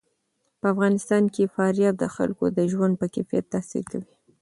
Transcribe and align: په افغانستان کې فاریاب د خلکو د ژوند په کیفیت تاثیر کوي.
په 0.59 0.65
افغانستان 0.73 1.23
کې 1.33 1.51
فاریاب 1.55 1.95
د 1.99 2.05
خلکو 2.15 2.45
د 2.57 2.59
ژوند 2.71 2.93
په 3.01 3.05
کیفیت 3.15 3.45
تاثیر 3.53 3.83
کوي. 3.91 4.13